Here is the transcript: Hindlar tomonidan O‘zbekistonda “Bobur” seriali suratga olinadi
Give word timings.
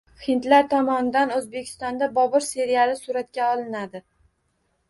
Hindlar 0.27 0.63
tomonidan 0.71 1.33
O‘zbekistonda 1.35 2.09
“Bobur” 2.21 2.47
seriali 2.49 2.99
suratga 3.05 3.51
olinadi 3.57 4.07